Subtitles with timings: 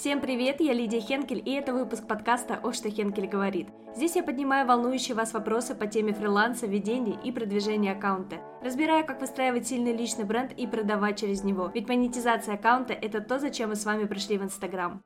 [0.00, 3.66] Всем привет, я Лидия Хенкель, и это выпуск подкаста «О, что Хенкель говорит».
[3.96, 8.36] Здесь я поднимаю волнующие вас вопросы по теме фриланса, ведения и продвижения аккаунта.
[8.62, 13.40] Разбираю, как выстраивать сильный личный бренд и продавать через него, ведь монетизация аккаунта– это то,
[13.40, 15.02] зачем мы с вами пришли в Инстаграм.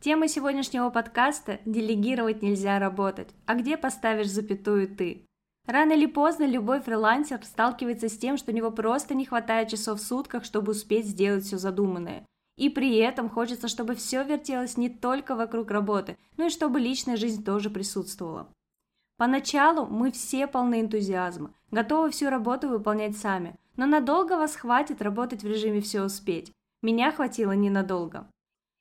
[0.00, 3.30] Тема сегодняшнего подкаста– «Делегировать нельзя работать».
[3.44, 5.26] А где поставишь запятую ты?
[5.66, 9.98] Рано или поздно любой фрилансер сталкивается с тем, что у него просто не хватает часов
[9.98, 12.24] в сутках, чтобы успеть сделать все задуманное–
[12.58, 17.16] и при этом хочется, чтобы все вертелось не только вокруг работы, но и чтобы личная
[17.16, 18.48] жизнь тоже присутствовала.
[19.16, 25.42] Поначалу мы все полны энтузиазма, готовы всю работу выполнять сами, но надолго вас хватит работать
[25.42, 26.52] в режиме «все успеть».
[26.82, 28.28] Меня хватило ненадолго.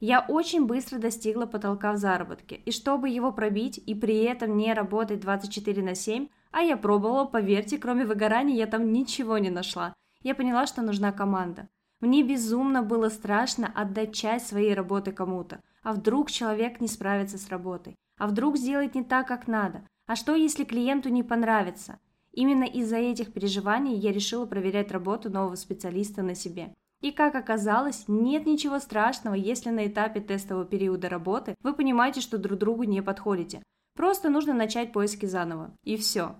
[0.00, 4.74] Я очень быстро достигла потолка в заработке, и чтобы его пробить и при этом не
[4.74, 9.94] работать 24 на 7, а я пробовала, поверьте, кроме выгорания я там ничего не нашла,
[10.22, 11.68] я поняла, что нужна команда.
[12.02, 15.60] Мне безумно было страшно отдать часть своей работы кому-то.
[15.84, 17.94] А вдруг человек не справится с работой?
[18.18, 19.82] А вдруг сделает не так, как надо?
[20.08, 22.00] А что, если клиенту не понравится?
[22.32, 26.74] Именно из-за этих переживаний я решила проверять работу нового специалиста на себе.
[27.02, 32.36] И как оказалось, нет ничего страшного, если на этапе тестового периода работы вы понимаете, что
[32.36, 33.62] друг другу не подходите.
[33.96, 35.72] Просто нужно начать поиски заново.
[35.84, 36.34] И все.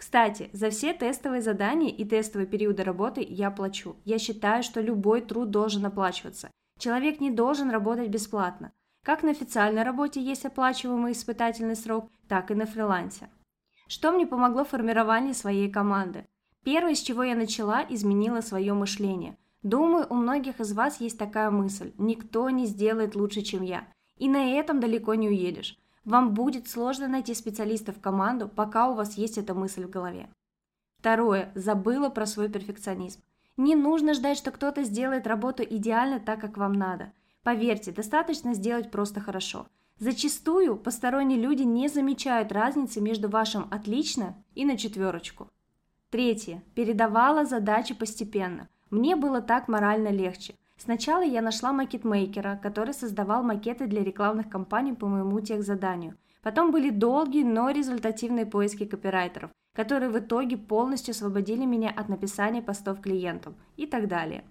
[0.00, 3.96] Кстати, за все тестовые задания и тестовые периоды работы я плачу.
[4.06, 6.50] Я считаю, что любой труд должен оплачиваться.
[6.78, 8.72] Человек не должен работать бесплатно.
[9.04, 13.28] Как на официальной работе есть оплачиваемый испытательный срок, так и на фрилансе.
[13.88, 16.26] Что мне помогло в формировании своей команды?
[16.64, 19.36] Первое, с чего я начала, изменила свое мышление.
[19.62, 23.86] Думаю, у многих из вас есть такая мысль– никто не сделает лучше, чем я.
[24.16, 25.78] И на этом далеко не уедешь.
[26.04, 30.28] Вам будет сложно найти специалиста в команду, пока у вас есть эта мысль в голове.
[30.98, 31.52] Второе.
[31.54, 33.20] Забыла про свой перфекционизм.
[33.56, 37.12] Не нужно ждать, что кто-то сделает работу идеально так, как вам надо.
[37.42, 39.66] Поверьте, достаточно сделать просто хорошо.
[39.98, 45.48] Зачастую посторонние люди не замечают разницы между вашим «отлично» и на четверочку.
[46.08, 46.62] Третье.
[46.74, 48.68] Передавала задачи постепенно.
[48.88, 50.54] Мне было так морально легче.
[50.82, 56.16] Сначала я нашла макетмейкера, который создавал макеты для рекламных кампаний по моему техзаданию.
[56.42, 62.62] Потом были долгие, но результативные поиски копирайтеров, которые в итоге полностью освободили меня от написания
[62.62, 64.42] постов клиентам и так далее.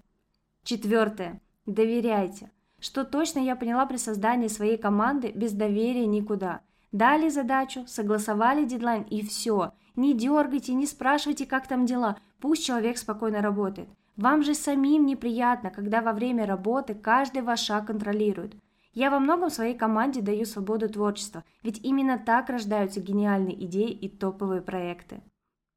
[0.62, 1.40] Четвертое.
[1.66, 2.52] Доверяйте.
[2.78, 6.60] Что точно я поняла при создании своей команды, без доверия никуда.
[6.92, 9.72] Дали задачу, согласовали дедлайн и все.
[9.96, 12.18] Не дергайте, не спрашивайте, как там дела.
[12.38, 13.88] Пусть человек спокойно работает.
[14.20, 18.54] Вам же самим неприятно, когда во время работы каждый ваш шаг контролирует.
[18.92, 24.10] Я во многом своей команде даю свободу творчества, ведь именно так рождаются гениальные идеи и
[24.10, 25.22] топовые проекты.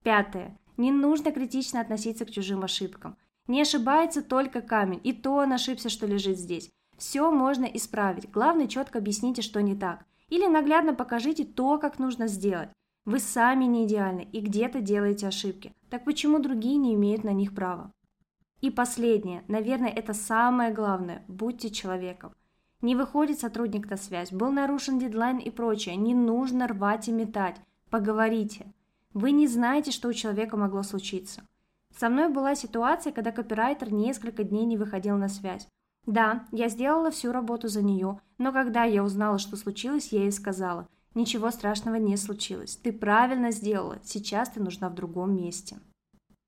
[0.04, 0.58] Пятое.
[0.76, 3.16] Не нужно критично относиться к чужим ошибкам.
[3.48, 6.70] Не ошибается только камень, и то он ошибся, что лежит здесь.
[6.98, 10.04] Все можно исправить, главное четко объясните, что не так.
[10.28, 12.72] Или наглядно покажите то, как нужно сделать.
[13.06, 15.72] Вы сами не идеальны и где-то делаете ошибки.
[15.90, 17.94] Так почему другие не имеют на них права?
[18.64, 22.32] И последнее, наверное, это самое главное– будьте человеком.
[22.80, 27.58] Не выходит сотрудник на связь, был нарушен дедлайн и прочее, не нужно рвать и метать,
[27.90, 28.72] поговорите.
[29.14, 31.42] Вы не знаете, что у человека могло случиться.
[31.98, 35.68] Со мной была ситуация, когда копирайтер несколько дней не выходил на связь.
[36.06, 40.32] Да, я сделала всю работу за нее, но когда я узнала, что случилось, я ей
[40.32, 45.80] сказала, ничего страшного не случилось, ты правильно сделала, сейчас ты нужна в другом месте.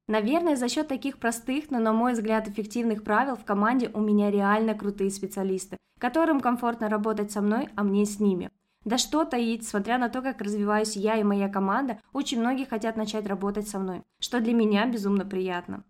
[0.07, 4.29] Наверное, за счет таких простых, но, на мой взгляд, эффективных правил в команде у меня
[4.29, 8.51] реально крутые специалисты, которым комфортно работать со мной, а мне с ними.
[8.83, 12.97] Да что таить, смотря на то, как развиваюсь я и моя команда, очень многие хотят
[12.97, 15.83] начать работать со мной, что для меня безумно приятно.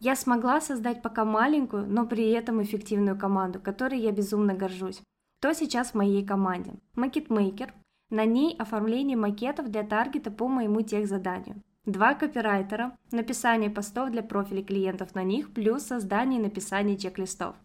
[0.00, 5.00] Я смогла создать пока маленькую, но при этом эффективную команду, которой я безумно горжусь.
[5.38, 6.72] Кто сейчас в моей команде?
[6.96, 7.72] Макетмейкер.
[8.08, 11.62] На ней оформление макетов для таргета по моему техзаданию.
[11.86, 17.56] Два копирайтера, написание постов для профилей клиентов на них, плюс создание и написание чек-листов.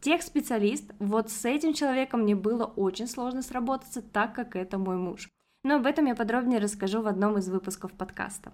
[0.00, 5.30] Тех-специалист, вот с этим человеком мне было очень сложно сработаться, так как это мой муж.
[5.62, 8.52] Но об этом я подробнее расскажу в одном из выпусков подкаста.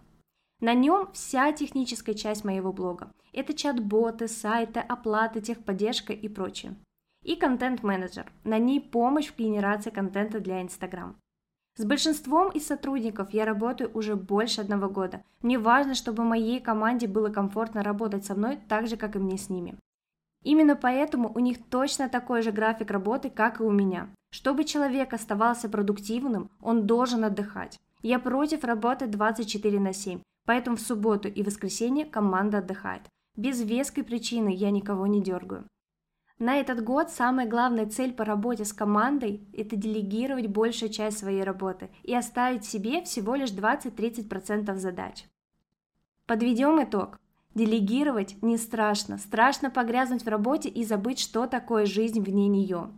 [0.61, 3.11] На нем вся техническая часть моего блога.
[3.33, 6.77] Это чат-боты, сайты, оплаты, техподдержка и прочее.
[7.25, 8.31] И контент-менеджер.
[8.45, 11.17] На ней помощь в генерации контента для Instagram.
[11.81, 15.23] С большинством из сотрудников я работаю уже больше одного года.
[15.41, 19.39] Мне важно, чтобы моей команде было комфортно работать со мной так же, как и мне
[19.39, 19.79] с ними.
[20.45, 24.11] Именно поэтому у них точно такой же график работы, как и у меня.
[24.31, 27.79] Чтобы человек оставался продуктивным, он должен отдыхать.
[28.03, 33.05] Я против работы 24 на 7, поэтому в субботу и воскресенье команда отдыхает.
[33.39, 35.65] Без веской причины я никого не дергаю.
[36.41, 41.43] На этот год самая главная цель по работе с командой– это делегировать большую часть своей
[41.43, 45.27] работы и оставить себе всего лишь 20-30% задач.
[46.25, 47.21] Подведем итог.
[47.55, 49.19] Делегировать не страшно.
[49.19, 52.89] Страшно погрязнуть в работе и забыть, что такое жизнь вне нее.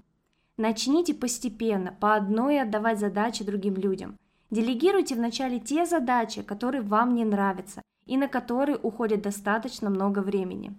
[0.57, 4.21] Начните постепенно, по одной отдавать задачи другим людям.
[4.53, 10.77] Делегируйте вначале те задачи, которые вам не нравятся и на которые уходит достаточно много времени.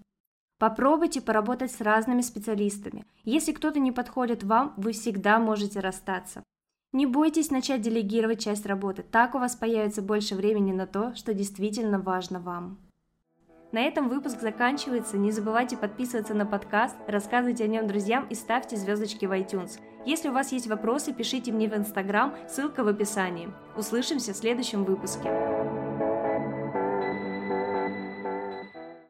[0.64, 3.04] Попробуйте поработать с разными специалистами.
[3.26, 6.42] Если кто-то не подходит вам, вы всегда можете расстаться.
[6.94, 11.34] Не бойтесь начать делегировать часть работы, так у вас появится больше времени на то, что
[11.34, 12.78] действительно важно вам.
[13.74, 15.18] На этом выпуск заканчивается.
[15.18, 19.82] Не забывайте подписываться на подкаст, рассказывайте о нем друзьям и ставьте звездочки в iTunes.
[20.06, 23.52] Если у вас есть вопросы, пишите мне в Instagram, ссылка в описании.
[23.76, 25.83] Услышимся в следующем выпуске.